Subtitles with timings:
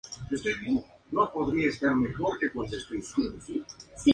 [0.31, 0.61] El área es
[1.35, 4.07] un desierto casi desprovisto de vida animal.